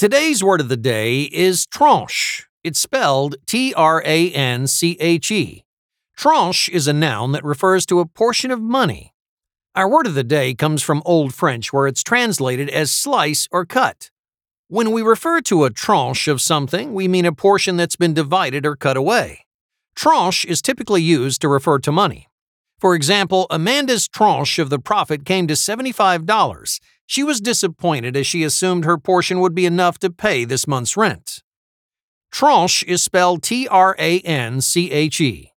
[0.00, 2.48] Today's word of the day is tranche.
[2.64, 5.66] It's spelled T R A N C H E.
[6.16, 9.12] Tranche is a noun that refers to a portion of money.
[9.74, 13.66] Our word of the day comes from Old French where it's translated as slice or
[13.66, 14.08] cut.
[14.68, 18.64] When we refer to a tranche of something, we mean a portion that's been divided
[18.64, 19.44] or cut away.
[19.94, 22.29] Tranche is typically used to refer to money.
[22.80, 26.80] For example, Amanda's tranche of the profit came to $75.
[27.06, 30.96] She was disappointed as she assumed her portion would be enough to pay this month's
[30.96, 31.42] rent.
[32.32, 35.49] Tranche is spelled T R A N C H E.